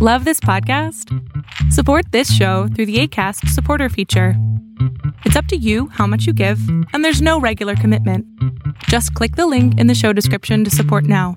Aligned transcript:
Love 0.00 0.24
this 0.24 0.38
podcast? 0.38 1.12
Support 1.72 2.12
this 2.12 2.32
show 2.32 2.68
through 2.68 2.86
the 2.86 3.00
ACAST 3.00 3.48
supporter 3.48 3.88
feature. 3.88 4.34
It's 5.24 5.34
up 5.34 5.46
to 5.46 5.56
you 5.56 5.88
how 5.88 6.06
much 6.06 6.24
you 6.24 6.32
give, 6.32 6.60
and 6.92 7.04
there's 7.04 7.20
no 7.20 7.40
regular 7.40 7.74
commitment. 7.74 8.24
Just 8.84 9.12
click 9.14 9.34
the 9.34 9.48
link 9.48 9.76
in 9.76 9.88
the 9.88 9.96
show 9.96 10.12
description 10.12 10.62
to 10.62 10.70
support 10.70 11.02
now. 11.02 11.36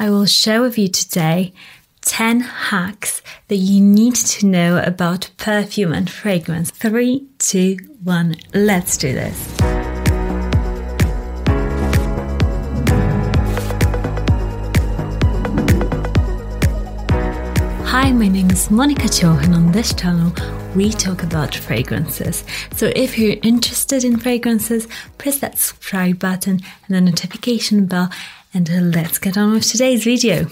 I 0.00 0.10
will 0.10 0.26
share 0.26 0.62
with 0.62 0.76
you 0.76 0.88
today 0.88 1.52
10 2.00 2.40
hacks 2.40 3.22
that 3.46 3.58
you 3.58 3.80
need 3.80 4.16
to 4.16 4.46
know 4.46 4.82
about 4.84 5.30
perfume 5.36 5.92
and 5.92 6.10
fragrance. 6.10 6.72
Three, 6.72 7.28
two, 7.38 7.76
one, 8.02 8.34
let's 8.52 8.96
do 8.96 9.12
this. 9.12 9.81
Hi, 18.02 18.10
my 18.10 18.26
name 18.26 18.50
is 18.50 18.66
Monika 18.66 19.08
Cho, 19.08 19.30
and 19.30 19.54
on 19.54 19.70
this 19.70 19.94
channel, 19.94 20.32
we 20.74 20.90
talk 20.90 21.22
about 21.22 21.54
fragrances. 21.54 22.42
So, 22.74 22.90
if 22.96 23.16
you're 23.16 23.36
interested 23.44 24.02
in 24.02 24.18
fragrances, 24.18 24.88
press 25.18 25.38
that 25.38 25.56
subscribe 25.56 26.18
button 26.18 26.58
and 26.88 26.96
the 26.96 27.00
notification 27.00 27.86
bell, 27.86 28.10
and 28.52 28.92
let's 28.92 29.18
get 29.18 29.38
on 29.38 29.52
with 29.52 29.70
today's 29.70 30.02
video. 30.02 30.46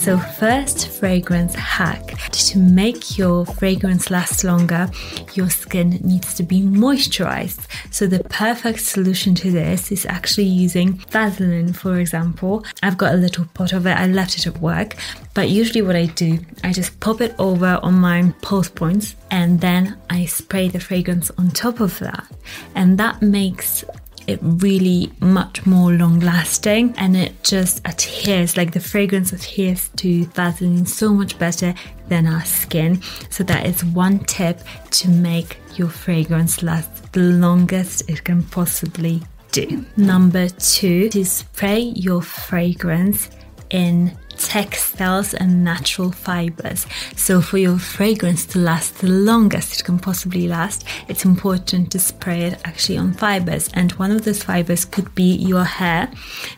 So, 0.00 0.16
first 0.16 0.88
fragrance 0.88 1.54
hack 1.54 2.16
to 2.32 2.58
make 2.58 3.18
your 3.18 3.44
fragrance 3.44 4.10
last 4.10 4.44
longer, 4.44 4.88
your 5.34 5.50
skin 5.50 6.00
needs 6.02 6.32
to 6.36 6.42
be 6.42 6.62
moisturized. 6.62 7.66
So, 7.92 8.06
the 8.06 8.24
perfect 8.24 8.80
solution 8.80 9.34
to 9.34 9.50
this 9.50 9.92
is 9.92 10.06
actually 10.06 10.46
using 10.46 10.94
Vaseline, 11.10 11.74
for 11.74 12.00
example. 12.00 12.64
I've 12.82 12.96
got 12.96 13.12
a 13.12 13.18
little 13.18 13.44
pot 13.52 13.74
of 13.74 13.84
it, 13.86 13.92
I 13.92 14.06
left 14.06 14.38
it 14.38 14.46
at 14.46 14.58
work, 14.62 14.96
but 15.34 15.50
usually 15.50 15.82
what 15.82 15.96
I 15.96 16.06
do, 16.06 16.38
I 16.64 16.72
just 16.72 16.98
pop 17.00 17.20
it 17.20 17.34
over 17.38 17.78
on 17.82 17.92
my 18.00 18.32
pulse 18.40 18.70
points 18.70 19.16
and 19.30 19.60
then 19.60 19.98
I 20.08 20.24
spray 20.24 20.68
the 20.68 20.80
fragrance 20.80 21.30
on 21.36 21.50
top 21.50 21.78
of 21.78 21.98
that, 21.98 22.26
and 22.74 22.96
that 22.96 23.20
makes 23.20 23.84
it 24.30 24.38
really 24.42 25.12
much 25.20 25.66
more 25.66 25.92
long 25.92 26.20
lasting 26.20 26.94
and 26.96 27.16
it 27.16 27.42
just 27.42 27.80
adheres 27.84 28.56
like 28.56 28.72
the 28.72 28.80
fragrance 28.80 29.32
adheres 29.32 29.88
to 29.96 30.24
Vaseline 30.26 30.86
so 30.86 31.12
much 31.12 31.38
better 31.38 31.74
than 32.08 32.26
our 32.26 32.44
skin. 32.44 33.02
So 33.28 33.44
that 33.44 33.66
is 33.66 33.84
one 33.84 34.20
tip 34.20 34.60
to 34.90 35.08
make 35.08 35.58
your 35.76 35.88
fragrance 35.88 36.62
last 36.62 37.12
the 37.12 37.20
longest 37.20 38.08
it 38.08 38.24
can 38.24 38.42
possibly 38.44 39.22
do. 39.52 39.84
Number 39.96 40.48
two, 40.48 41.08
to 41.10 41.24
spray 41.24 41.80
your 41.80 42.22
fragrance 42.22 43.30
in 43.70 44.16
textiles 44.40 45.34
and 45.34 45.62
natural 45.62 46.10
fibers. 46.10 46.86
So, 47.14 47.40
for 47.40 47.58
your 47.58 47.78
fragrance 47.78 48.46
to 48.46 48.58
last 48.58 49.00
the 49.00 49.08
longest 49.08 49.78
it 49.78 49.84
can 49.84 49.98
possibly 49.98 50.48
last, 50.48 50.84
it's 51.08 51.24
important 51.24 51.92
to 51.92 51.98
spray 51.98 52.42
it 52.44 52.60
actually 52.64 52.98
on 52.98 53.12
fibers. 53.12 53.70
And 53.74 53.92
one 53.92 54.10
of 54.10 54.24
those 54.24 54.42
fibers 54.42 54.84
could 54.84 55.14
be 55.14 55.34
your 55.34 55.64
hair, 55.64 56.10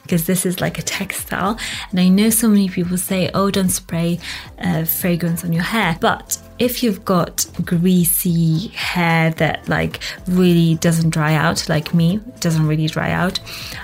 because 0.02 0.26
this 0.26 0.46
is 0.46 0.60
like 0.60 0.78
a 0.78 0.82
textile. 0.82 1.58
And 1.90 2.00
I 2.00 2.08
know 2.08 2.30
so 2.30 2.48
many 2.48 2.68
people 2.68 2.96
say, 2.96 3.30
oh, 3.34 3.50
don't 3.50 3.70
spray 3.70 4.20
uh, 4.58 4.84
fragrance 4.84 5.44
on 5.44 5.52
your 5.52 5.64
hair. 5.64 5.98
But 6.00 6.38
if 6.62 6.82
you've 6.82 7.04
got 7.04 7.44
greasy 7.64 8.68
hair 8.68 9.30
that 9.32 9.68
like 9.68 9.98
really 10.28 10.76
doesn't 10.76 11.10
dry 11.10 11.34
out 11.34 11.68
like 11.68 11.92
me 11.92 12.20
doesn't 12.38 12.66
really 12.68 12.86
dry 12.86 13.10
out 13.10 13.40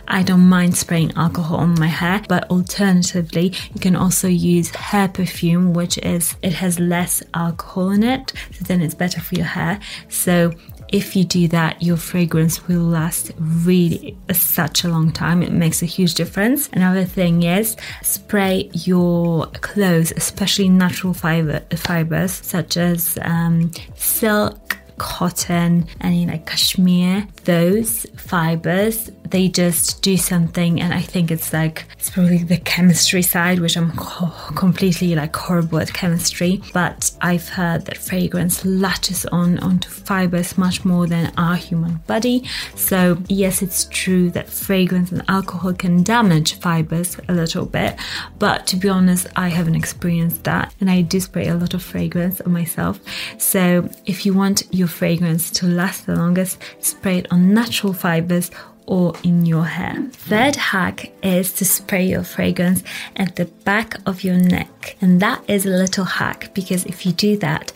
i 0.07 0.23
don't 0.23 0.49
mind 0.49 0.77
spraying 0.77 1.13
alcohol 1.17 1.57
on 1.57 1.79
my 1.79 1.89
hair 1.89 2.23
but 2.29 2.49
alternatively 2.51 3.53
you 3.75 3.81
can 3.81 3.97
also 3.97 4.29
use 4.29 4.71
hair 4.71 5.09
perfume 5.09 5.73
which 5.73 5.99
is 5.99 6.37
it 6.43 6.53
has 6.53 6.79
less 6.79 7.21
alcohol 7.35 7.91
in 7.91 8.05
it 8.05 8.33
so 8.53 8.65
then 8.65 8.81
it's 8.81 8.95
better 8.95 9.21
for 9.21 9.35
your 9.35 9.47
hair. 9.47 9.81
So 10.09 10.53
if 10.89 11.15
you 11.15 11.25
do 11.25 11.49
that, 11.49 11.83
your 11.83 11.97
fragrance 11.97 12.67
will 12.67 12.83
last 12.83 13.33
really 13.39 14.17
such 14.33 14.85
a 14.85 14.89
long 14.89 15.13
time. 15.13 15.43
It 15.43 15.53
makes 15.53 15.83
a 15.83 15.87
huge 15.87 16.15
difference. 16.15 16.69
Another 16.73 17.05
thing 17.05 17.43
is 17.43 17.77
spray 18.03 18.71
your 18.73 19.47
clothes, 19.47 20.13
especially 20.17 20.69
natural 20.69 21.15
fiber 21.15 21.61
fibers 21.77 22.33
such 22.33 22.77
as 22.77 23.19
um, 23.23 23.71
silk 23.95 24.79
cotton, 24.99 25.87
any 26.01 26.27
like 26.27 26.47
cashmere, 26.47 27.27
those 27.49 28.05
fibers, 28.15 29.11
they 29.25 29.49
just 29.49 30.03
do 30.03 30.19
something. 30.19 30.83
And 30.83 30.93
I 30.93 31.01
think 31.01 31.31
it's 31.31 31.51
like, 31.51 31.87
it's 31.99 32.11
probably 32.11 32.45
the 32.45 32.59
chemistry 32.59 33.23
side, 33.23 33.59
which 33.59 33.75
I'm 33.75 33.93
completely 34.55 35.15
like 35.15 35.35
horrible 35.35 35.79
at 35.79 35.91
chemistry. 35.95 36.61
But 36.75 37.11
I've 37.23 37.49
heard 37.49 37.87
that 37.87 37.97
fragrance 37.97 38.67
latches 38.67 39.25
on 39.27 39.59
onto 39.61 39.89
fibers 39.89 40.59
much 40.59 40.85
more 40.85 41.07
than 41.07 41.33
our 41.39 41.57
human 41.57 41.97
body. 42.07 42.47
So, 42.75 43.17
yes, 43.29 43.63
it's 43.63 43.87
true 43.91 44.31
that 44.33 44.51
fragrance 44.51 45.11
and 45.11 45.23
alcohol 45.29 45.73
can 45.73 46.03
damage 46.03 46.61
fibers 46.61 47.17
a 47.29 47.33
little 47.33 47.65
bit. 47.65 47.99
But 48.39 48.67
to 48.67 48.77
be 48.77 48.91
honest, 48.91 49.27
I 49.37 49.49
haven't 49.49 49.75
experienced 49.75 50.45
that. 50.45 50.75
And 50.81 50.91
I 50.91 51.01
do 51.01 51.19
spray 51.19 51.49
a 51.49 51.55
lot 51.55 51.73
of 51.73 51.83
fragrance 51.83 52.43
on 52.43 52.53
myself. 52.53 53.01
So, 53.39 53.89
if 54.05 54.27
you 54.27 54.35
want 54.35 54.65
your 54.71 54.89
fragrance 54.89 55.51
to 55.53 55.67
last 55.67 56.05
the 56.05 56.15
longest, 56.15 56.59
spray 56.81 57.19
it 57.19 57.33
on 57.33 57.38
natural 57.39 57.93
fibers 57.93 58.51
or 58.89 59.13
in 59.23 59.45
your 59.45 59.65
hair. 59.65 60.03
Third 60.13 60.57
hack 60.57 61.13
is 61.23 61.53
to 61.55 61.65
spray 61.65 62.07
your 62.07 62.25
fragrance 62.25 62.83
at 63.17 63.37
the 63.37 63.45
back 63.45 63.97
of 64.07 64.25
your 64.25 64.37
neck. 64.37 64.97
And 65.01 65.21
that 65.21 65.43
is 65.47 65.67
a 65.67 65.71
little 65.71 66.07
hack 66.07 66.55
because 66.55 66.87
if 66.87 67.05
you 67.05 67.13
do 67.13 67.37
that, 67.39 67.73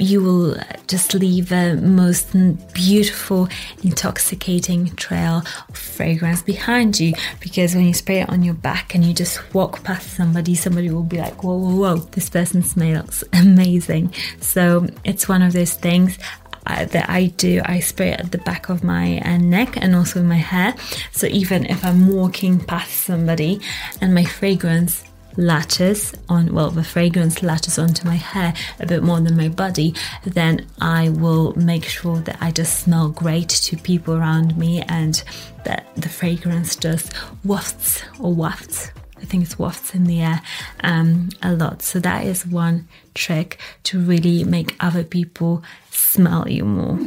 you 0.00 0.22
will 0.22 0.56
just 0.88 1.14
leave 1.14 1.52
a 1.52 1.74
most 1.76 2.32
beautiful, 2.72 3.48
intoxicating 3.82 4.94
trail 4.96 5.42
of 5.68 5.76
fragrance 5.76 6.42
behind 6.42 6.98
you. 6.98 7.12
Because 7.38 7.74
when 7.74 7.84
you 7.84 7.94
spray 7.94 8.22
it 8.22 8.28
on 8.28 8.42
your 8.42 8.54
back 8.54 8.94
and 8.94 9.04
you 9.04 9.12
just 9.12 9.54
walk 9.54 9.84
past 9.84 10.14
somebody, 10.14 10.54
somebody 10.54 10.90
will 10.90 11.02
be 11.02 11.18
like, 11.18 11.44
whoa, 11.44 11.56
whoa, 11.56 11.76
whoa, 11.76 11.96
this 11.96 12.30
person 12.30 12.62
smells 12.62 13.22
amazing. 13.32 14.12
So 14.40 14.88
it's 15.04 15.28
one 15.28 15.42
of 15.42 15.52
those 15.52 15.74
things 15.74 16.18
uh, 16.66 16.84
that 16.86 17.08
I 17.08 17.26
do, 17.26 17.62
I 17.64 17.80
spray 17.80 18.10
it 18.10 18.20
at 18.20 18.32
the 18.32 18.38
back 18.38 18.68
of 18.68 18.84
my 18.84 19.20
uh, 19.20 19.38
neck 19.38 19.76
and 19.76 19.94
also 19.94 20.22
my 20.22 20.36
hair. 20.36 20.74
So 21.12 21.26
even 21.26 21.66
if 21.66 21.84
I'm 21.84 22.08
walking 22.08 22.60
past 22.60 22.92
somebody 22.92 23.60
and 24.00 24.14
my 24.14 24.24
fragrance 24.24 25.04
latches 25.36 26.12
on 26.28 26.52
well 26.52 26.70
the 26.70 26.82
fragrance 26.82 27.42
latches 27.42 27.78
onto 27.78 28.06
my 28.06 28.16
hair 28.16 28.52
a 28.80 28.86
bit 28.86 29.02
more 29.02 29.20
than 29.20 29.36
my 29.36 29.48
body 29.48 29.94
then 30.24 30.66
i 30.80 31.08
will 31.08 31.54
make 31.54 31.84
sure 31.84 32.18
that 32.18 32.36
i 32.40 32.50
just 32.50 32.80
smell 32.80 33.08
great 33.08 33.48
to 33.48 33.76
people 33.76 34.14
around 34.14 34.56
me 34.58 34.82
and 34.82 35.22
that 35.64 35.86
the 35.96 36.08
fragrance 36.08 36.74
just 36.74 37.12
wafts 37.44 38.02
or 38.18 38.34
wafts 38.34 38.90
I 39.22 39.26
think 39.26 39.44
it's 39.44 39.58
wafts 39.58 39.94
in 39.94 40.04
the 40.04 40.22
air 40.22 40.40
um, 40.82 41.28
a 41.42 41.52
lot. 41.52 41.82
So 41.82 42.00
that 42.00 42.24
is 42.24 42.46
one 42.46 42.88
trick 43.14 43.58
to 43.84 44.00
really 44.00 44.44
make 44.44 44.74
other 44.80 45.04
people 45.04 45.62
smell 46.10 46.48
you 46.48 46.64
more. 46.64 46.98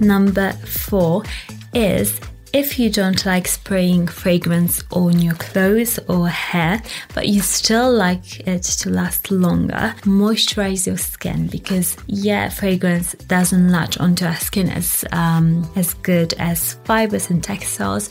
Number 0.00 0.52
four 0.52 1.24
is 1.74 2.20
if 2.52 2.78
you 2.78 2.90
don't 2.90 3.24
like 3.24 3.48
spraying 3.48 4.06
fragrance 4.06 4.84
on 4.90 5.18
your 5.18 5.34
clothes 5.34 5.98
or 6.06 6.28
hair, 6.28 6.82
but 7.14 7.26
you 7.26 7.40
still 7.40 7.90
like 7.90 8.46
it 8.46 8.62
to 8.62 8.90
last 8.90 9.30
longer, 9.30 9.94
moisturize 10.02 10.86
your 10.86 10.98
skin 10.98 11.46
because 11.46 11.96
yeah, 12.06 12.50
fragrance 12.50 13.14
doesn't 13.26 13.70
latch 13.70 13.96
onto 13.98 14.26
our 14.26 14.36
skin 14.36 14.68
as 14.68 15.04
um, 15.12 15.68
as 15.76 15.94
good 15.94 16.34
as 16.34 16.74
fibers 16.84 17.30
and 17.30 17.42
textiles, 17.42 18.10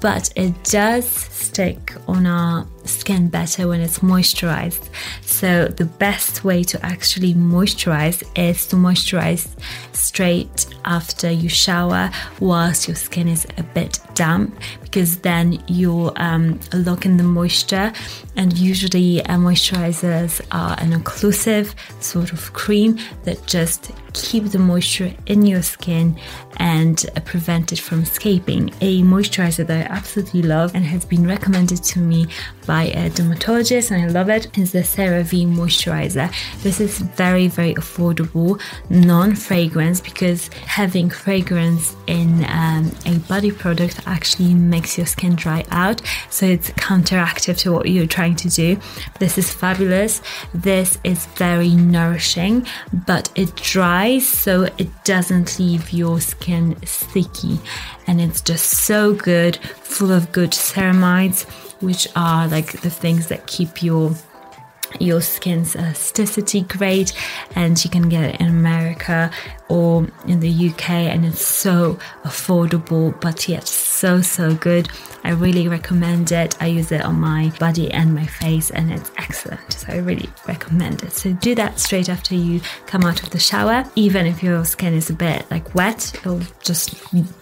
but 0.00 0.32
it 0.36 0.54
does 0.64 1.08
stick 1.08 1.92
on 2.06 2.26
our 2.26 2.66
skin 2.90 3.28
better 3.28 3.68
when 3.68 3.80
it's 3.80 4.00
moisturized. 4.00 4.88
So, 5.22 5.68
the 5.68 5.84
best 5.84 6.44
way 6.44 6.62
to 6.64 6.84
actually 6.84 7.34
moisturize 7.34 8.22
is 8.36 8.66
to 8.68 8.76
moisturize 8.76 9.48
straight 9.92 10.66
after 10.84 11.30
you 11.30 11.48
shower 11.48 12.10
whilst 12.40 12.88
your 12.88 12.96
skin 12.96 13.28
is 13.28 13.46
a 13.58 13.62
bit 13.62 13.98
damp 14.14 14.58
because 14.82 15.18
then 15.18 15.62
you'll 15.68 16.12
um, 16.16 16.58
lock 16.72 17.06
in 17.06 17.16
the 17.16 17.22
moisture. 17.22 17.92
And 18.36 18.56
usually, 18.58 19.24
uh, 19.24 19.36
moisturizers 19.36 20.40
are 20.50 20.76
an 20.80 20.92
occlusive 20.92 21.74
sort 22.02 22.32
of 22.32 22.52
cream 22.52 22.98
that 23.24 23.46
just 23.46 23.92
keep 24.12 24.44
the 24.46 24.58
moisture 24.58 25.14
in 25.26 25.46
your 25.46 25.62
skin 25.62 26.18
and 26.56 27.06
uh, 27.16 27.20
prevent 27.20 27.72
it 27.72 27.78
from 27.78 28.02
escaping. 28.02 28.70
A 28.80 29.02
moisturizer 29.02 29.66
that 29.66 29.90
I 29.90 29.94
absolutely 29.94 30.42
love 30.42 30.74
and 30.74 30.84
has 30.84 31.04
been 31.04 31.26
recommended 31.26 31.82
to 31.84 31.98
me 32.00 32.26
by 32.70 32.84
a 32.84 33.10
dermatologist 33.10 33.90
and 33.90 34.00
I 34.00 34.06
love 34.06 34.28
it. 34.28 34.46
It's 34.56 34.70
the 34.70 34.84
CeraVe 34.84 35.44
moisturizer. 35.44 36.32
This 36.62 36.78
is 36.78 37.00
very, 37.00 37.48
very 37.48 37.74
affordable, 37.74 38.62
non-fragrance 38.88 40.00
because 40.00 40.46
having 40.78 41.10
fragrance 41.10 41.96
in 42.06 42.44
um, 42.44 42.92
a 43.06 43.18
body 43.28 43.50
product 43.50 43.98
actually 44.06 44.54
makes 44.54 44.96
your 44.96 45.08
skin 45.08 45.34
dry 45.34 45.64
out. 45.72 46.00
So 46.30 46.46
it's 46.46 46.70
counteractive 46.70 47.58
to 47.62 47.72
what 47.72 47.90
you're 47.90 48.06
trying 48.06 48.36
to 48.36 48.48
do. 48.48 48.78
This 49.18 49.36
is 49.36 49.52
fabulous. 49.52 50.22
This 50.54 50.96
is 51.02 51.26
very 51.44 51.70
nourishing, 51.70 52.68
but 53.04 53.32
it 53.34 53.52
dries 53.56 54.28
so 54.28 54.68
it 54.78 54.90
doesn't 55.02 55.58
leave 55.58 55.92
your 55.92 56.20
skin 56.20 56.76
sticky. 56.86 57.58
And 58.06 58.20
it's 58.20 58.40
just 58.40 58.70
so 58.70 59.12
good, 59.12 59.56
full 59.82 60.12
of 60.12 60.30
good 60.30 60.50
ceramides, 60.50 61.46
which 61.80 62.08
are 62.16 62.48
like 62.48 62.80
the 62.82 62.90
things 62.90 63.28
that 63.28 63.46
keep 63.46 63.82
your 63.82 64.14
your 64.98 65.20
skin's 65.20 65.76
elasticity 65.76 66.62
great. 66.62 67.12
And 67.54 67.82
you 67.82 67.90
can 67.90 68.08
get 68.08 68.34
it 68.34 68.40
in 68.40 68.48
America 68.48 69.30
or 69.68 70.08
in 70.26 70.40
the 70.40 70.68
UK 70.70 70.90
and 70.90 71.24
it's 71.24 71.44
so 71.44 71.98
affordable 72.24 73.18
but 73.20 73.48
yet 73.48 73.68
so 73.68 74.20
so 74.20 74.54
good. 74.54 74.88
I 75.22 75.30
really 75.30 75.68
recommend 75.68 76.32
it. 76.32 76.60
I 76.60 76.66
use 76.66 76.90
it 76.90 77.02
on 77.02 77.20
my 77.20 77.52
body 77.60 77.90
and 77.92 78.14
my 78.14 78.26
face 78.26 78.70
and 78.70 78.92
it's 78.92 79.10
excellent. 79.18 79.72
So 79.72 79.92
I 79.92 79.98
really 79.98 80.28
recommend 80.48 81.02
it. 81.02 81.12
So 81.12 81.32
do 81.34 81.54
that 81.54 81.78
straight 81.78 82.08
after 82.08 82.34
you 82.34 82.60
come 82.86 83.04
out 83.04 83.22
of 83.22 83.30
the 83.30 83.38
shower. 83.38 83.84
Even 83.94 84.26
if 84.26 84.42
your 84.42 84.64
skin 84.64 84.94
is 84.94 85.10
a 85.10 85.14
bit 85.14 85.48
like 85.50 85.74
wet 85.74 86.14
it'll 86.14 86.40
just 86.62 86.94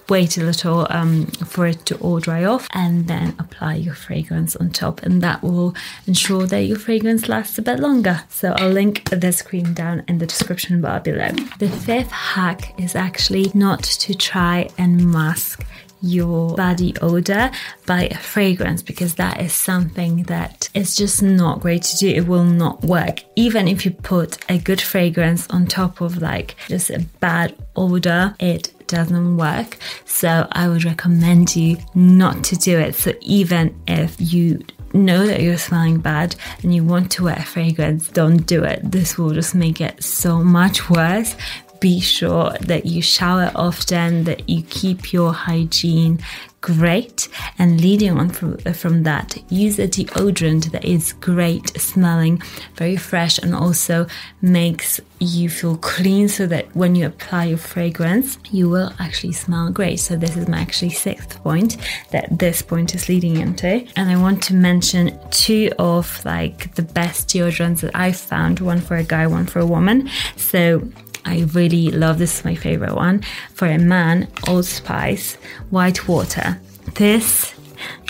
wait 0.08 0.37
a 0.38 0.43
little 0.43 0.87
um, 0.90 1.26
for 1.26 1.66
it 1.66 1.84
to 1.87 1.96
all 1.99 2.19
dry 2.20 2.44
off 2.44 2.69
and 2.72 3.06
then 3.08 3.34
apply 3.38 3.75
your 3.75 3.94
fragrance 3.94 4.56
on 4.56 4.70
top 4.70 5.02
and 5.02 5.22
that 5.22 5.43
will 5.43 5.75
ensure 6.06 6.46
that 6.46 6.62
your 6.62 6.78
fragrance 6.78 7.28
lasts 7.28 7.58
a 7.58 7.62
bit 7.62 7.78
longer 7.81 8.22
so 8.28 8.52
I'll 8.56 8.70
link 8.70 9.08
this 9.10 9.43
cream 9.43 9.75
down 9.75 10.05
in 10.08 10.19
the 10.19 10.26
description 10.26 10.81
bar 10.81 11.00
below 11.00 11.31
the 11.58 11.69
fifth 11.69 12.10
hack 12.10 12.78
is 12.78 12.94
actually 12.94 13.50
not 13.55 13.82
to 13.82 14.14
try 14.14 14.69
and 14.78 15.12
mask 15.12 15.64
your 16.00 16.55
body 16.55 16.94
odor 17.02 17.50
by 17.87 18.05
a 18.05 18.16
fragrance 18.16 18.82
because 18.82 19.16
that 19.16 19.40
is 19.40 19.52
something 19.52 20.22
that 20.25 20.69
is 20.75 20.96
just 20.96 21.22
not 21.22 21.60
great 21.60 21.82
to 21.82 21.96
do. 21.96 22.08
It 22.08 22.26
will 22.26 22.44
not 22.44 22.82
work. 22.82 23.25
Even 23.37 23.69
if 23.69 23.84
you 23.84 23.90
put 23.90 24.38
a 24.50 24.58
good 24.58 24.81
fragrance 24.81 25.49
on 25.50 25.66
top 25.66 26.00
of 26.00 26.22
like 26.22 26.55
just 26.69 26.90
a 26.90 27.00
bad 27.20 27.56
odor, 27.76 28.34
it 28.38 28.72
doesn't 28.88 29.37
work. 29.37 29.79
So 30.05 30.49
I 30.52 30.69
would 30.69 30.85
recommend 30.85 31.55
you 31.55 31.76
not 31.94 32.43
to 32.44 32.56
do 32.56 32.79
it. 32.79 32.94
So 32.94 33.12
even 33.20 33.81
if 33.87 34.17
you 34.19 34.64
know 34.94 35.26
that 35.26 35.43
you're 35.43 35.58
smelling 35.58 35.99
bad 35.99 36.35
and 36.62 36.75
you 36.75 36.82
want 36.82 37.12
to 37.12 37.25
wear 37.25 37.37
fragrance, 37.37 38.08
don't 38.08 38.46
do 38.46 38.64
it. 38.64 38.81
This 38.82 39.19
will 39.19 39.31
just 39.31 39.55
make 39.55 39.81
it 39.81 40.02
so 40.02 40.43
much 40.43 40.88
worse 40.90 41.37
be 41.81 42.01
sure 42.01 42.53
that 42.61 42.87
you 42.87 43.03
shower 43.03 43.51
often, 43.55 44.25
that 44.25 44.49
you 44.49 44.63
keep 44.63 45.13
your 45.13 45.33
hygiene 45.33 46.21
great. 46.61 47.29
And 47.59 47.81
leading 47.81 48.19
on 48.19 48.31
from, 48.31 48.59
uh, 48.67 48.73
from 48.73 49.05
that, 49.05 49.37
use 49.49 49.79
a 49.79 49.87
deodorant 49.87 50.73
that 50.73 50.85
is 50.85 51.13
great 51.15 51.69
smelling, 51.81 52.43
very 52.75 52.97
fresh, 52.97 53.39
and 53.39 53.55
also 53.55 54.07
makes 54.43 55.01
you 55.21 55.49
feel 55.49 55.77
clean 55.77 56.29
so 56.29 56.47
that 56.47 56.75
when 56.75 56.95
you 56.95 57.07
apply 57.07 57.45
your 57.47 57.59
fragrance, 57.59 58.39
you 58.51 58.69
will 58.69 58.93
actually 58.99 59.33
smell 59.33 59.71
great. 59.71 60.01
So, 60.01 60.17
this 60.17 60.37
is 60.37 60.49
my 60.49 60.61
actually 60.61 60.91
sixth 60.91 61.43
point 61.43 61.77
that 62.11 62.39
this 62.39 62.63
point 62.63 62.95
is 62.95 63.09
leading 63.09 63.37
into. 63.37 63.87
And 63.97 64.11
I 64.11 64.17
want 64.17 64.43
to 64.45 64.55
mention 64.55 65.19
two 65.31 65.71
of 65.79 66.25
like 66.25 66.75
the 66.75 66.83
best 66.83 67.29
deodorants 67.29 67.81
that 67.81 67.95
I've 67.95 68.17
found 68.17 68.61
one 68.61 68.81
for 68.81 68.97
a 68.97 69.05
guy, 69.05 69.27
one 69.27 69.47
for 69.47 69.61
a 69.61 69.67
woman. 69.67 70.09
So, 70.37 70.83
I 71.29 71.45
really 71.53 71.91
love 71.91 72.19
this 72.19 72.39
is 72.39 72.45
my 72.45 72.55
favorite 72.55 72.95
one 72.95 73.21
for 73.53 73.69
a 73.69 73.79
man 73.79 74.29
Old 74.49 74.65
Spice 74.65 75.35
white 75.69 76.09
water. 76.09 76.59
This 76.95 77.55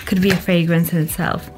could 0.06 0.22
be 0.22 0.30
a 0.30 0.36
fragrance 0.36 0.92
in 0.92 0.98
itself 0.98 1.50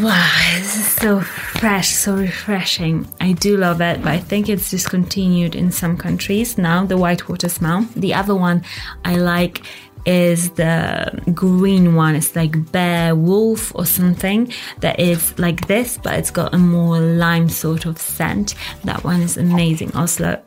wow 0.00 0.52
this 0.56 0.76
is 0.76 0.86
so 0.86 1.20
fresh 1.20 1.88
so 1.88 2.14
refreshing 2.16 3.08
I 3.20 3.32
do 3.32 3.56
love 3.56 3.80
it 3.80 4.02
but 4.02 4.08
I 4.08 4.18
think 4.18 4.48
it's 4.48 4.70
discontinued 4.70 5.54
in 5.54 5.72
some 5.72 5.96
countries 5.96 6.58
now 6.58 6.84
the 6.84 6.98
white 6.98 7.28
water 7.28 7.48
smell 7.48 7.86
the 7.96 8.12
other 8.12 8.34
one 8.34 8.62
I 9.04 9.16
like 9.16 9.62
is 10.06 10.50
the 10.50 11.20
green 11.34 11.96
one. 11.96 12.14
It's 12.14 12.34
like 12.34 12.70
bear 12.72 13.14
wolf 13.14 13.74
or 13.74 13.84
something 13.84 14.52
that 14.78 14.98
is 14.98 15.36
like 15.38 15.66
this, 15.66 15.98
but 15.98 16.14
it's 16.14 16.30
got 16.30 16.54
a 16.54 16.58
more 16.58 17.00
lime 17.00 17.48
sort 17.48 17.84
of 17.84 17.98
scent. 17.98 18.54
That 18.84 19.02
one 19.02 19.20
is 19.20 19.36
amazing. 19.36 19.94
Oslo, 19.96 20.40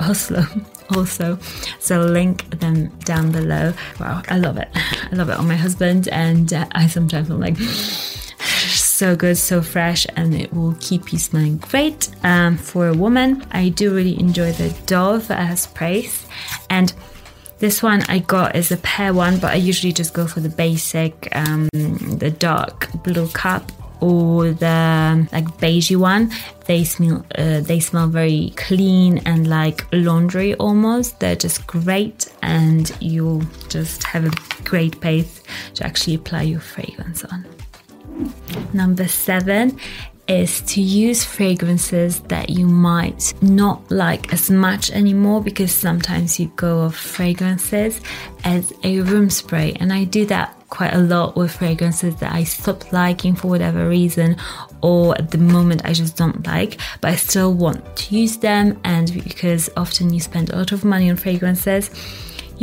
Oslo 0.00 0.46
also. 0.96 1.38
So 1.78 2.00
link 2.00 2.48
them 2.58 2.88
down 3.04 3.30
below. 3.30 3.74
Wow, 4.00 4.22
I 4.28 4.38
love 4.38 4.56
it. 4.56 4.68
I 4.74 5.10
love 5.14 5.28
it 5.28 5.36
on 5.38 5.46
my 5.46 5.56
husband, 5.56 6.08
and 6.08 6.52
uh, 6.52 6.66
I 6.72 6.86
sometimes 6.86 7.28
I'm 7.30 7.40
like. 7.40 7.58
So 8.94 9.16
good, 9.16 9.36
so 9.36 9.60
fresh, 9.60 10.06
and 10.16 10.34
it 10.34 10.52
will 10.54 10.76
keep 10.80 11.12
you 11.12 11.18
smelling 11.18 11.58
great. 11.58 12.08
Um, 12.22 12.56
for 12.56 12.88
a 12.88 12.94
woman, 12.94 13.44
I 13.50 13.70
do 13.70 13.94
really 13.94 14.18
enjoy 14.18 14.52
the 14.52 14.70
Dove 14.86 15.30
uh, 15.30 15.56
sprays, 15.56 16.26
and 16.70 16.92
this 17.58 17.82
one 17.82 18.02
I 18.08 18.18
got 18.20 18.56
is 18.56 18.70
a 18.70 18.76
pear 18.78 19.12
one, 19.12 19.38
but 19.38 19.52
I 19.52 19.56
usually 19.56 19.92
just 19.92 20.14
go 20.14 20.26
for 20.26 20.40
the 20.40 20.48
basic, 20.48 21.28
um, 21.34 21.68
the 21.72 22.30
dark 22.30 22.90
blue 23.02 23.28
cup 23.28 23.72
or 24.00 24.50
the 24.52 25.28
like 25.32 25.46
beigey 25.58 25.96
one. 25.96 26.30
They 26.66 26.84
smell 26.84 27.24
uh, 27.38 27.60
they 27.60 27.80
smell 27.80 28.08
very 28.08 28.52
clean 28.56 29.18
and 29.26 29.48
like 29.48 29.86
laundry 29.92 30.54
almost. 30.54 31.20
They're 31.20 31.36
just 31.36 31.66
great, 31.66 32.32
and 32.42 32.90
you'll 33.00 33.42
just 33.68 34.04
have 34.04 34.24
a 34.24 34.62
great 34.64 35.00
pace 35.00 35.42
to 35.74 35.84
actually 35.84 36.14
apply 36.14 36.42
your 36.42 36.60
fragrance 36.60 37.24
on. 37.24 37.44
Number 38.72 39.08
seven 39.08 39.78
is 40.26 40.62
to 40.62 40.80
use 40.80 41.22
fragrances 41.22 42.20
that 42.20 42.48
you 42.48 42.66
might 42.66 43.34
not 43.42 43.90
like 43.90 44.32
as 44.32 44.50
much 44.50 44.90
anymore 44.90 45.42
because 45.42 45.70
sometimes 45.70 46.40
you 46.40 46.46
go 46.56 46.80
off 46.80 46.96
fragrances 46.96 48.00
as 48.44 48.72
a 48.84 49.00
room 49.00 49.28
spray. 49.28 49.74
And 49.80 49.92
I 49.92 50.04
do 50.04 50.24
that 50.26 50.56
quite 50.70 50.94
a 50.94 50.98
lot 50.98 51.36
with 51.36 51.52
fragrances 51.52 52.16
that 52.16 52.32
I 52.32 52.44
stopped 52.44 52.92
liking 52.92 53.36
for 53.36 53.48
whatever 53.48 53.88
reason 53.88 54.36
or 54.82 55.16
at 55.16 55.30
the 55.30 55.38
moment 55.38 55.82
I 55.84 55.92
just 55.92 56.16
don't 56.16 56.44
like 56.46 56.80
but 57.00 57.12
I 57.12 57.16
still 57.16 57.52
want 57.52 57.96
to 57.96 58.16
use 58.16 58.38
them. 58.38 58.80
And 58.84 59.12
because 59.22 59.68
often 59.76 60.12
you 60.12 60.20
spend 60.20 60.50
a 60.50 60.56
lot 60.56 60.72
of 60.72 60.84
money 60.84 61.10
on 61.10 61.16
fragrances 61.16 61.90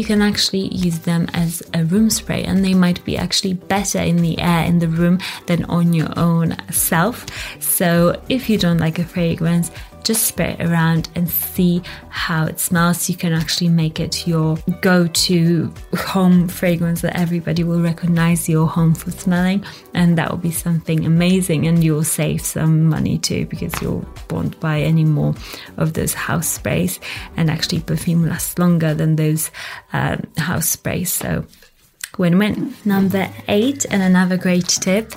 you 0.02 0.08
can 0.08 0.24
actually 0.24 0.68
use 0.70 0.98
them 1.02 1.28
as 1.36 1.62
a 1.76 1.86
room 1.86 2.10
spray 2.10 2.44
and 2.44 2.66
they 2.66 2.74
might 2.74 3.06
be 3.06 3.16
actually 3.16 3.54
better 3.54 4.00
in 4.00 4.18
the 4.18 4.40
air 4.40 4.66
in 4.66 4.80
the 4.80 4.88
room 4.88 5.20
than 5.46 5.64
on 5.66 5.94
your 5.94 6.10
own 6.18 6.58
self. 6.72 7.28
So 7.62 8.20
if 8.28 8.50
you 8.50 8.58
don't 8.58 8.80
like 8.80 8.98
a 8.98 9.04
fragrance, 9.04 9.70
just 10.04 10.26
spray 10.26 10.56
it 10.58 10.66
around 10.66 11.10
and 11.16 11.30
see 11.30 11.82
how 12.10 12.46
it 12.46 12.60
smells. 12.60 13.10
You 13.10 13.16
can 13.16 13.34
actually 13.34 13.70
make 13.70 14.00
it 14.00 14.28
your 14.28 14.58
go 14.82 15.08
to 15.08 15.74
home 15.94 16.48
fragrance 16.48 17.02
that 17.02 17.16
everybody 17.16 17.64
will 17.64 17.82
recognize 17.82 18.50
your 18.50 18.68
home 18.68 18.94
for 18.94 19.12
smelling, 19.12 19.64
and 19.94 20.18
that 20.18 20.30
will 20.30 20.38
be 20.38 20.52
something 20.52 21.06
amazing. 21.06 21.68
And 21.68 21.84
you'll 21.84 22.04
save 22.04 22.42
some 22.42 22.86
money 22.86 23.18
too 23.18 23.46
because 23.48 23.80
you 23.82 24.06
won't 24.30 24.60
buy 24.60 24.82
any 24.82 25.06
more 25.06 25.36
of 25.78 25.94
those 25.94 26.14
house 26.14 26.48
sprays. 26.48 27.00
And 27.38 27.50
actually, 27.50 27.82
perfume 27.82 28.26
lasts 28.26 28.58
longer 28.58 28.94
than 28.94 29.16
those 29.16 29.52
um, 29.94 30.24
house 30.38 30.70
sprays. 30.70 31.12
So 31.12 31.46
win 32.18 32.38
win. 32.38 32.76
Number 32.86 33.30
eight, 33.48 33.86
and 33.90 34.02
another 34.02 34.38
great 34.38 34.68
tip 34.68 35.14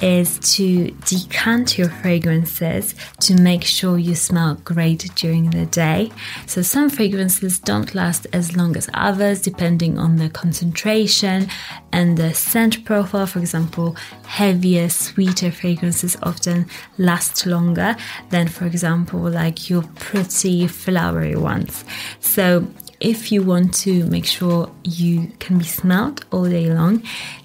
is 0.00 0.38
to 0.56 0.90
decant 1.06 1.78
your 1.78 1.88
fragrances 1.88 2.94
to 3.20 3.34
make 3.34 3.64
sure 3.64 3.98
you 3.98 4.14
smell 4.14 4.54
great 4.64 5.10
during 5.14 5.50
the 5.50 5.66
day. 5.66 6.10
So, 6.46 6.62
some 6.62 6.90
fragrances 6.90 7.58
don't 7.58 7.94
last 7.94 8.26
as 8.32 8.56
long 8.56 8.76
as 8.76 8.88
others 8.94 9.40
depending 9.40 9.98
on 9.98 10.16
the 10.16 10.28
concentration 10.28 11.48
and 11.92 12.16
the 12.16 12.34
scent 12.34 12.84
profile. 12.84 13.26
For 13.26 13.38
example, 13.38 13.96
heavier, 14.26 14.88
sweeter 14.88 15.50
fragrances 15.50 16.16
often 16.22 16.66
last 16.98 17.46
longer 17.46 17.96
than, 18.30 18.48
for 18.48 18.66
example, 18.66 19.20
like 19.20 19.70
your 19.70 19.82
pretty 19.96 20.66
flowery 20.66 21.36
ones. 21.36 21.84
So, 22.20 22.66
if 23.00 23.30
you 23.30 23.42
want 23.42 23.74
to 23.74 24.04
make 24.06 24.24
sure 24.24 24.70
you 24.84 25.32
can 25.38 25.58
be 25.58 25.64
smelled 25.64 26.24
all 26.30 26.48
day 26.48 26.72
long, 26.72 27.02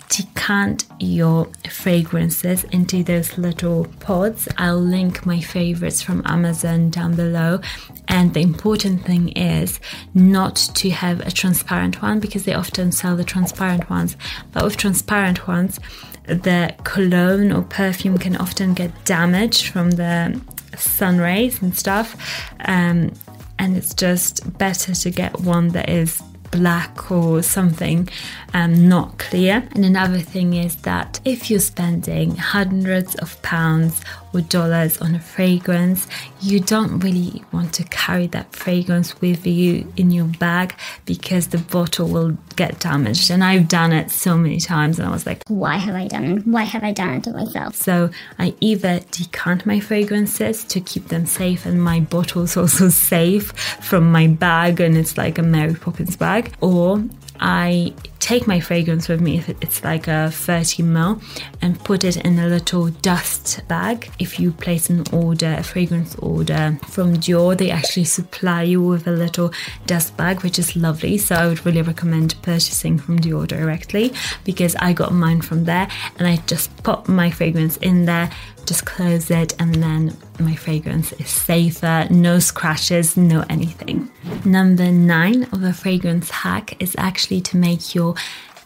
decant 0.10 0.86
your 1.00 1.48
fragrances 1.70 2.66
into 2.66 3.04
those 3.04 3.38
little 3.38 3.86
pods. 4.02 4.48
I'll 4.58 4.80
link 4.80 5.26
my 5.26 5.40
favorites 5.40 6.02
from 6.02 6.22
Amazon 6.26 6.90
down 6.90 7.16
below. 7.16 7.62
And 8.08 8.34
the 8.34 8.42
important 8.42 9.06
thing 9.06 9.30
is 9.30 9.80
not 10.14 10.56
to 10.76 10.90
have 10.90 11.22
a 11.22 11.32
transparent 11.32 12.02
one 12.02 12.20
because 12.20 12.44
they 12.44 12.54
often 12.54 12.92
sell 12.92 13.16
the 13.16 13.24
transparent 13.24 13.90
ones. 13.90 14.18
But 14.52 14.66
with 14.66 14.76
transparent 14.76 15.48
ones, 15.48 15.80
the 16.26 16.76
cologne 16.84 17.52
or 17.52 17.62
perfume 17.64 18.18
can 18.18 18.36
often 18.36 18.74
get 18.74 19.06
damaged 19.06 19.68
from 19.68 19.92
the 19.92 20.40
sun 20.78 21.20
rays 21.20 21.62
and 21.62 21.76
stuff. 21.76 22.18
Um, 22.66 23.14
and 23.62 23.78
it's 23.78 23.94
just 23.94 24.58
better 24.58 24.96
to 24.96 25.12
get 25.12 25.40
one 25.42 25.68
that 25.70 25.88
is 25.88 26.20
black 26.52 27.12
or 27.12 27.42
something 27.42 28.08
um, 28.54 28.88
not 28.88 29.18
clear. 29.18 29.68
And 29.74 29.86
another 29.86 30.20
thing 30.20 30.54
is 30.54 30.76
that 30.78 31.20
if 31.26 31.50
you're 31.50 31.60
spending 31.60 32.36
hundreds 32.36 33.16
of 33.16 33.42
pounds 33.42 34.02
or 34.34 34.42
dollars 34.42 35.00
on 35.02 35.16
a 35.16 35.20
fragrance, 35.20 36.08
you 36.42 36.60
don't 36.60 37.00
really 37.00 37.44
want 37.52 37.74
to 37.74 37.84
carry 37.86 38.28
that 38.28 38.56
fragrance 38.56 39.20
with 39.22 39.46
you 39.46 39.92
in 39.98 40.12
your 40.12 40.26
bag 40.26 40.74
because 41.06 41.48
the 41.48 41.58
bottle 41.58 42.08
will 42.08 42.38
get 42.56 42.80
damaged. 42.80 43.30
And 43.30 43.44
I've 43.44 43.68
done 43.68 43.92
it 43.92 44.10
so 44.10 44.38
many 44.38 44.60
times, 44.60 45.00
and 45.00 45.08
I 45.08 45.12
was 45.12 45.26
like, 45.26 45.44
why 45.48 45.78
have 45.78 45.96
I 45.96 46.08
done 46.08 46.26
it? 46.26 46.48
Why 46.48 46.64
have 46.64 46.84
I 46.84 46.92
done 46.92 47.16
it 47.16 47.24
to 47.26 47.32
myself? 47.32 47.76
So 47.76 48.10
I 48.40 48.54
either 48.60 49.02
decant 49.12 49.66
my 49.66 49.80
fragrances 49.80 50.64
to 50.66 50.80
keep 50.80 51.10
them 51.10 51.26
safe, 51.26 51.66
and 51.66 51.82
my 51.82 52.00
bottle's 52.00 52.58
also 52.62 52.90
safe 52.90 53.52
from 53.82 54.12
my 54.12 54.28
bag, 54.28 54.80
and 54.80 54.98
it's 54.98 55.18
like 55.18 55.38
a 55.38 55.44
Mary 55.44 55.76
Poppins 55.76 56.16
bag, 56.16 56.41
or 56.62 57.04
I 57.40 57.94
take 58.20 58.46
my 58.46 58.60
fragrance 58.60 59.10
with 59.10 59.20
me 59.20 59.38
if 59.38 59.50
it's 59.50 59.84
like 59.84 60.08
a 60.08 60.30
30 60.32 60.84
ml 60.84 61.22
and 61.62 61.84
put 61.84 62.04
it 62.04 62.18
in 62.18 62.38
a 62.38 62.48
little 62.48 62.90
dust 62.90 63.62
bag. 63.68 64.12
If 64.20 64.40
you 64.40 64.52
place 64.52 64.92
an 64.92 65.04
order, 65.12 65.56
a 65.58 65.64
fragrance 65.64 66.16
order 66.20 66.78
from 66.88 67.16
Dior, 67.16 67.58
they 67.58 67.72
actually 67.72 68.04
supply 68.04 68.62
you 68.62 68.82
with 68.84 69.08
a 69.08 69.12
little 69.12 69.52
dust 69.88 70.16
bag, 70.18 70.44
which 70.44 70.60
is 70.60 70.76
lovely. 70.76 71.18
So 71.18 71.36
I 71.36 71.48
would 71.48 71.66
really 71.66 71.82
recommend 71.82 72.40
purchasing 72.44 73.00
from 73.00 73.20
Dior 73.20 73.48
directly 73.48 74.14
because 74.44 74.76
I 74.76 74.94
got 74.94 75.12
mine 75.12 75.42
from 75.42 75.66
there 75.66 75.88
and 76.20 76.28
I 76.28 76.38
just 76.46 76.84
pop 76.84 77.08
my 77.08 77.32
fragrance 77.32 77.78
in 77.78 78.06
there 78.06 78.30
just 78.66 78.86
close 78.86 79.30
it 79.32 79.54
and 79.60 79.76
then 79.76 80.16
my 80.40 80.56
fragrance 80.56 81.12
is 81.14 81.30
safer 81.30 82.08
no 82.10 82.40
scratches 82.40 83.18
no 83.18 83.44
anything 83.50 84.10
number 84.46 84.92
nine 84.92 85.44
of 85.52 85.64
a 85.64 85.74
fragrance 85.74 86.30
hack 86.30 86.82
is 86.82 86.96
actually 86.98 87.42
to 87.42 87.58
make 87.58 87.96
your 87.96 88.16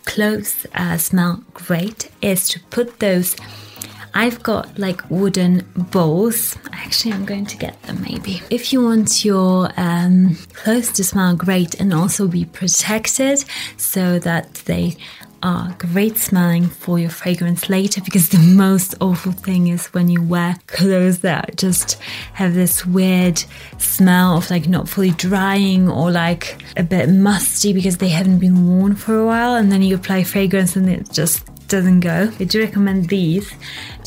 clothes 0.06 0.66
uh, 0.76 0.98
smell 0.98 1.44
great 1.54 2.10
is 2.22 2.48
to 2.48 2.60
put 2.70 3.00
those 3.00 3.36
I've 4.18 4.42
got 4.44 4.80
like 4.80 5.02
wooden 5.10 5.70
bowls. 5.76 6.58
Actually, 6.72 7.12
I'm 7.12 7.26
going 7.26 7.46
to 7.48 7.58
get 7.58 7.82
them 7.84 8.02
maybe. 8.02 8.42
If 8.50 8.72
you 8.72 8.82
want 8.82 9.26
your 9.26 9.70
um, 9.76 10.38
clothes 10.54 10.94
to 10.94 11.04
smell 11.04 11.36
great 11.36 11.76
and 11.82 11.94
also 11.94 12.30
be 12.30 12.46
protected 12.46 13.44
so 13.76 14.18
that 14.20 14.54
they 14.66 14.96
are 15.44 15.76
great 15.78 16.18
smelling 16.18 16.68
for 16.68 17.00
your 17.00 17.10
fragrance 17.10 17.70
later 17.70 18.02
because 18.02 18.30
the 18.30 18.38
most 18.38 18.96
awful 19.02 19.32
thing 19.32 19.68
is 19.68 19.88
when 19.88 20.10
you 20.10 20.22
wear 20.22 20.56
clothes 20.68 21.20
that 21.20 21.58
just 21.58 21.94
have 22.34 22.54
this 22.54 22.86
weird 22.86 23.44
smell 23.78 24.38
of 24.38 24.50
like 24.50 24.68
not 24.68 24.90
fully 24.90 25.12
drying 25.12 25.90
or 25.90 26.12
like 26.12 26.62
a 26.78 26.84
bit 26.84 27.10
musty 27.10 27.74
because 27.74 27.98
they 27.98 28.10
haven't 28.10 28.40
been 28.40 28.68
worn 28.68 28.96
for 28.96 29.18
a 29.18 29.26
while 29.26 29.56
and 29.56 29.72
then 29.72 29.82
you 29.82 29.96
apply 29.96 30.24
fragrance 30.24 30.76
and 30.76 30.90
it 30.90 31.12
just 31.12 31.46
doesn't 31.68 32.02
go. 32.02 32.32
I 32.40 32.44
do 32.44 32.62
recommend 32.62 33.10
these. 33.10 33.52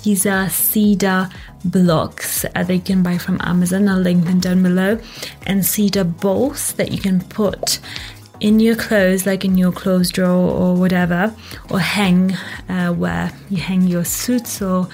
These 0.05 0.27
are 0.27 0.49
cedar 0.49 1.29
blocks 1.65 2.45
uh, 2.45 2.63
that 2.63 2.73
you 2.73 2.81
can 2.81 3.03
buy 3.03 3.19
from 3.19 3.41
Amazon. 3.43 3.89
I'll 3.89 3.99
link 3.99 4.25
them 4.25 4.41
down 4.41 4.63
below. 4.63 4.99
And 5.47 5.65
cedar 5.67 6.05
balls 6.05 6.73
that 6.75 6.93
you 6.93 6.99
can 6.99 7.21
put 7.21 7.81
in 8.41 8.61
your 8.61 8.77
clothes, 8.77 9.27
like 9.27 9.45
in 9.45 9.59
your 9.59 9.73
clothes 9.73 10.11
drawer 10.11 10.51
or 10.51 10.75
whatever, 10.75 11.35
or 11.71 11.81
hang 11.81 12.33
uh, 12.69 12.93
where 12.93 13.33
you 13.51 13.59
hang 13.59 13.83
your 13.83 14.05
suits 14.05 14.63
or 14.63 14.89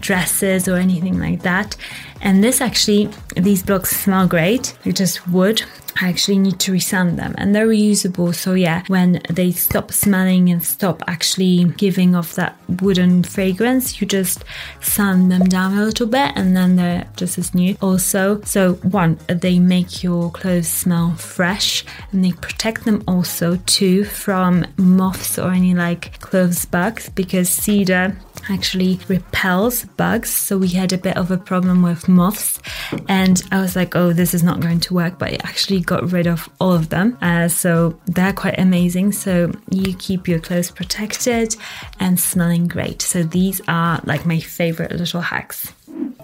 dresses 0.00 0.68
or 0.68 0.76
anything 0.76 1.18
like 1.18 1.42
that. 1.42 1.76
And 2.20 2.42
this 2.42 2.60
actually, 2.60 3.08
these 3.36 3.62
blocks 3.62 3.90
smell 3.96 4.26
great. 4.26 4.76
They're 4.84 4.92
just 4.92 5.26
wood. 5.28 5.62
I 6.00 6.08
actually 6.08 6.38
need 6.38 6.58
to 6.60 6.72
resand 6.72 7.16
them 7.16 7.34
and 7.38 7.54
they're 7.54 7.68
reusable. 7.68 8.34
So 8.34 8.54
yeah, 8.54 8.82
when 8.88 9.20
they 9.28 9.52
stop 9.52 9.92
smelling 9.92 10.48
and 10.50 10.64
stop 10.64 11.02
actually 11.06 11.64
giving 11.76 12.14
off 12.14 12.34
that 12.34 12.56
wooden 12.80 13.22
fragrance, 13.22 14.00
you 14.00 14.06
just 14.06 14.44
sand 14.80 15.30
them 15.30 15.44
down 15.44 15.76
a 15.76 15.84
little 15.84 16.06
bit 16.06 16.32
and 16.34 16.56
then 16.56 16.76
they're 16.76 17.06
just 17.16 17.38
as 17.38 17.54
new. 17.54 17.76
Also, 17.80 18.40
so 18.42 18.74
one, 18.74 19.18
they 19.28 19.58
make 19.58 20.02
your 20.02 20.30
clothes 20.30 20.68
smell 20.68 21.14
fresh 21.16 21.84
and 22.10 22.24
they 22.24 22.32
protect 22.32 22.84
them 22.84 23.04
also 23.06 23.56
too 23.66 24.04
from 24.04 24.66
moths 24.76 25.38
or 25.38 25.50
any 25.50 25.74
like 25.74 26.18
clothes 26.20 26.64
bugs 26.64 27.10
because 27.10 27.48
cedar 27.48 28.16
actually 28.50 28.98
repels 29.08 29.84
bugs. 29.84 30.30
So 30.30 30.58
we 30.58 30.68
had 30.68 30.92
a 30.92 30.98
bit 30.98 31.16
of 31.16 31.30
a 31.30 31.36
problem 31.36 31.82
with 31.82 32.08
moths, 32.08 32.60
and 33.08 33.42
I 33.52 33.60
was 33.60 33.76
like, 33.76 33.94
oh, 33.94 34.12
this 34.12 34.34
is 34.34 34.42
not 34.42 34.60
going 34.60 34.80
to 34.80 34.94
work, 34.94 35.18
but 35.18 35.32
it 35.32 35.44
actually 35.44 35.81
got 35.82 36.12
rid 36.12 36.26
of 36.26 36.48
all 36.60 36.72
of 36.72 36.88
them. 36.88 37.18
Uh, 37.20 37.48
so 37.48 37.98
they're 38.06 38.32
quite 38.32 38.58
amazing. 38.58 39.12
So 39.12 39.52
you 39.70 39.94
keep 39.96 40.28
your 40.28 40.38
clothes 40.38 40.70
protected 40.70 41.56
and 42.00 42.18
smelling 42.18 42.68
great. 42.68 43.02
So 43.02 43.22
these 43.22 43.60
are 43.68 44.00
like 44.04 44.26
my 44.26 44.40
favorite 44.40 44.92
little 44.92 45.20
hacks. 45.20 45.72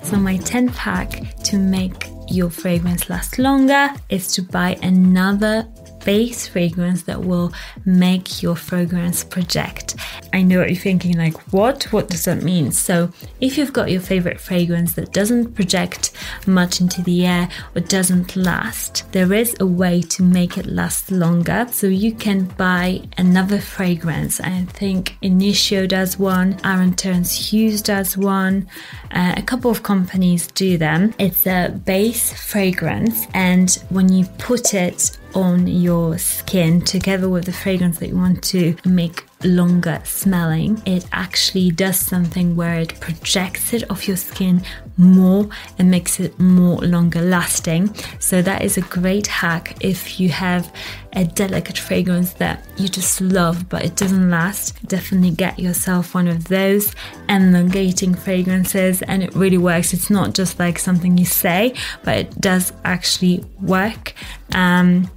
So, 0.03 0.17
my 0.17 0.38
10th 0.38 0.77
hack 0.77 1.35
to 1.45 1.59
make 1.59 2.07
your 2.29 2.50
fragrance 2.50 3.11
last 3.11 3.38
longer 3.38 3.91
is 4.09 4.33
to 4.35 4.43
buy 4.43 4.79
another 4.83 5.67
base 6.09 6.49
fragrance 6.49 7.03
that 7.03 7.23
will 7.23 7.53
make 7.85 8.43
your 8.43 8.57
fragrance 8.57 9.23
project. 9.23 9.95
I 10.33 10.41
know 10.41 10.61
what 10.61 10.71
you're 10.71 10.81
thinking 10.81 11.19
like, 11.19 11.37
what? 11.53 11.85
What 11.93 12.09
does 12.09 12.25
that 12.25 12.43
mean? 12.43 12.73
So, 12.73 13.12
if 13.43 13.59
you've 13.59 13.75
got 13.75 13.91
your 13.91 14.00
favorite 14.00 14.41
fragrance 14.41 14.95
that 14.95 15.12
doesn't 15.12 15.55
project 15.55 16.12
much 16.47 16.81
into 16.81 17.03
the 17.03 17.27
air 17.27 17.50
or 17.75 17.83
doesn't 17.83 18.37
last, 18.37 19.12
there 19.12 19.35
is 19.35 19.55
a 19.61 19.67
way 19.67 20.00
to 20.15 20.23
make 20.23 20.57
it 20.57 20.65
last 20.65 21.11
longer. 21.11 21.67
So, 21.71 21.88
you 21.88 22.15
can 22.15 22.45
buy 22.57 23.03
another 23.19 23.61
fragrance. 23.61 24.41
I 24.41 24.65
think 24.81 25.19
Initio 25.21 25.87
does 25.87 26.19
one, 26.19 26.59
Aaron 26.65 26.95
Terence 26.95 27.53
Hughes 27.53 27.83
does 27.83 28.17
one, 28.17 28.67
uh, 29.11 29.35
a 29.37 29.43
couple 29.43 29.71
of 29.71 29.83
companies 29.83 30.47
do 30.47 30.79
them. 30.79 31.12
It's 31.19 31.47
a 31.47 31.69
base 31.85 32.33
fragrance, 32.33 33.27
and 33.35 33.71
when 33.91 34.11
you 34.11 34.25
put 34.38 34.73
it 34.73 35.19
on 35.35 35.67
your 35.67 36.19
skin 36.19 36.81
together 36.81 37.29
with 37.29 37.45
the 37.45 37.53
fragrance 37.53 37.99
that 37.99 38.09
you 38.09 38.17
want 38.17 38.43
to 38.45 38.77
make 38.85 39.25
longer 39.45 40.01
smelling, 40.05 40.83
it 40.85 41.07
actually 41.13 41.71
does 41.71 41.99
something 41.99 42.57
where 42.57 42.81
it 42.81 42.99
projects 43.01 43.73
it 43.73 43.89
off 43.91 44.09
your 44.09 44.17
skin 44.17 44.63
more 44.97 45.49
and 45.79 45.91
makes 45.91 46.19
it 46.19 46.39
more 46.41 46.79
longer 46.79 47.21
lasting. 47.21 47.95
So, 48.19 48.43
that 48.43 48.63
is 48.63 48.77
a 48.77 48.81
great 48.83 49.27
hack 49.29 49.77
if 49.81 50.19
you 50.19 50.29
have 50.31 50.73
a 51.15 51.25
delicate 51.25 51.79
fragrance 51.79 52.35
that 52.35 52.65
you 52.77 52.87
just 52.87 53.21
love 53.21 53.69
but 53.69 53.85
it 53.85 53.97
doesn't 53.97 54.31
last. 54.31 54.87
Definitely 54.87 55.31
get 55.31 55.59
yourself 55.59 56.15
one 56.15 56.29
of 56.29 56.49
those 56.49 56.95
elongating 57.29 58.15
fragrances, 58.15 59.03
and 59.03 59.23
it 59.23 59.35
really 59.35 59.59
works. 59.59 59.93
It's 59.93 60.11
not 60.11 60.35
just 60.35 60.59
like 60.59 60.79
something 60.79 61.17
you 61.17 61.25
say, 61.25 61.75
but 62.03 62.17
it 62.17 62.41
does 62.41 62.73
actually 62.85 63.45
work. 63.61 64.15
Um, 64.55 65.11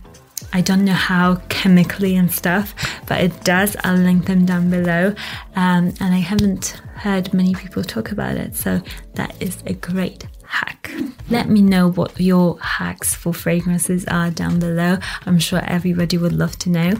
I 0.53 0.62
don't 0.62 0.84
know 0.84 0.93
how 0.93 1.36
chemically 1.50 2.15
and 2.15 2.31
stuff, 2.31 2.74
but 3.08 3.22
it 3.22 3.43
does. 3.43 3.75
I'll 3.84 3.96
link 3.98 4.25
them 4.25 4.46
down 4.46 4.70
below. 4.70 5.15
Um, 5.55 5.93
and 6.00 6.13
I 6.13 6.20
haven't 6.20 6.81
heard 6.96 7.34
many 7.34 7.53
people 7.55 7.84
talk 7.84 8.12
about 8.12 8.36
it, 8.38 8.55
so 8.55 8.81
that 9.13 9.36
is 9.41 9.58
a 9.65 9.74
great 9.74 10.27
hack. 10.46 10.91
Let 11.31 11.50
me 11.50 11.61
know 11.61 11.89
what 11.89 12.19
your 12.19 12.59
hacks 12.59 13.15
for 13.15 13.33
fragrances 13.33 14.03
are 14.07 14.29
down 14.29 14.59
below. 14.59 14.97
I'm 15.25 15.39
sure 15.39 15.61
everybody 15.63 16.17
would 16.17 16.33
love 16.33 16.59
to 16.59 16.69
know. 16.69 16.91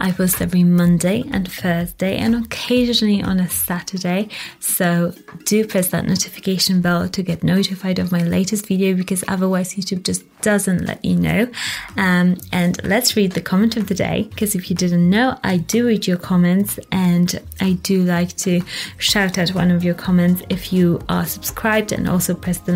I 0.00 0.12
post 0.12 0.40
every 0.40 0.64
Monday 0.64 1.24
and 1.30 1.46
Thursday 1.52 2.16
and 2.16 2.34
occasionally 2.34 3.22
on 3.22 3.38
a 3.38 3.50
Saturday. 3.50 4.30
So 4.60 5.12
do 5.44 5.66
press 5.66 5.88
that 5.88 6.06
notification 6.06 6.80
bell 6.80 7.06
to 7.10 7.22
get 7.22 7.42
notified 7.42 7.98
of 7.98 8.10
my 8.10 8.22
latest 8.22 8.66
video 8.66 8.94
because 8.94 9.22
otherwise 9.28 9.74
YouTube 9.74 10.04
just 10.04 10.24
doesn't 10.40 10.86
let 10.86 11.04
you 11.04 11.16
know. 11.16 11.46
Um, 11.98 12.38
and 12.52 12.82
let's 12.82 13.14
read 13.14 13.32
the 13.32 13.42
comment 13.42 13.76
of 13.76 13.88
the 13.88 13.94
day 13.94 14.28
because 14.30 14.54
if 14.54 14.70
you 14.70 14.76
didn't 14.76 15.10
know, 15.10 15.38
I 15.44 15.58
do 15.58 15.86
read 15.86 16.06
your 16.06 16.16
comments 16.16 16.78
and 16.92 17.42
I 17.60 17.74
do 17.82 18.04
like 18.04 18.36
to 18.38 18.62
shout 18.96 19.36
out 19.36 19.50
one 19.50 19.70
of 19.70 19.84
your 19.84 19.94
comments 19.94 20.42
if 20.48 20.72
you 20.72 21.02
are 21.10 21.26
subscribed 21.26 21.92
and 21.92 22.08
also 22.08 22.34
press 22.34 22.58
the 22.58 22.72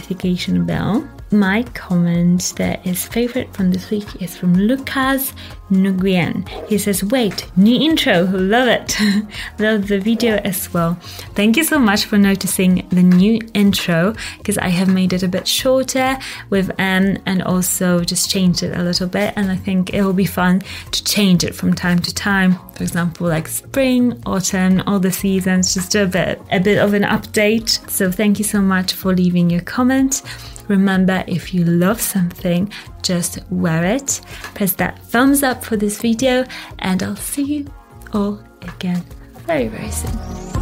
notification 0.00 0.64
bell. 0.64 1.19
My 1.32 1.62
comment 1.74 2.54
that 2.56 2.84
is 2.86 3.06
favorite 3.06 3.52
from 3.54 3.70
this 3.70 3.90
week 3.90 4.20
is 4.20 4.36
from 4.36 4.54
Lucas 4.54 5.32
Nguyen. 5.70 6.48
He 6.68 6.78
says, 6.78 7.04
Wait, 7.04 7.46
new 7.56 7.80
intro, 7.80 8.24
love 8.24 8.68
it. 8.68 8.96
love 9.58 9.88
the 9.88 10.00
video 10.00 10.36
as 10.38 10.72
well. 10.74 10.94
Thank 11.34 11.56
you 11.56 11.64
so 11.64 11.78
much 11.78 12.04
for 12.06 12.18
noticing 12.18 12.86
the 12.90 13.02
new 13.02 13.38
intro 13.54 14.14
because 14.38 14.58
I 14.58 14.68
have 14.68 14.92
made 14.92 15.12
it 15.12 15.22
a 15.22 15.28
bit 15.28 15.46
shorter 15.46 16.18
with 16.50 16.70
M 16.78 17.18
and 17.26 17.42
also 17.42 18.00
just 18.00 18.30
changed 18.30 18.62
it 18.62 18.76
a 18.76 18.82
little 18.82 19.06
bit. 19.06 19.32
And 19.36 19.50
I 19.50 19.56
think 19.56 19.94
it 19.94 20.02
will 20.02 20.12
be 20.12 20.26
fun 20.26 20.62
to 20.90 21.04
change 21.04 21.44
it 21.44 21.54
from 21.54 21.74
time 21.74 22.00
to 22.00 22.14
time. 22.14 22.58
For 22.74 22.82
example, 22.82 23.28
like 23.28 23.46
spring, 23.46 24.20
autumn, 24.26 24.82
all 24.86 24.98
the 24.98 25.12
seasons, 25.12 25.74
just 25.74 25.94
a 25.94 26.06
bit, 26.06 26.40
a 26.50 26.58
bit 26.58 26.78
of 26.78 26.94
an 26.94 27.02
update. 27.02 27.88
So 27.88 28.10
thank 28.10 28.38
you 28.38 28.44
so 28.44 28.60
much 28.60 28.94
for 28.94 29.14
leaving 29.14 29.50
your 29.50 29.60
comment. 29.60 30.22
Remember, 30.70 31.24
if 31.26 31.52
you 31.52 31.64
love 31.64 32.00
something, 32.00 32.72
just 33.02 33.40
wear 33.50 33.84
it. 33.84 34.20
Press 34.54 34.74
that 34.74 35.00
thumbs 35.02 35.42
up 35.42 35.64
for 35.64 35.76
this 35.76 36.00
video, 36.00 36.44
and 36.78 37.02
I'll 37.02 37.16
see 37.16 37.42
you 37.42 37.66
all 38.12 38.40
again 38.62 39.04
very, 39.46 39.66
very 39.66 39.90
soon. 39.90 40.59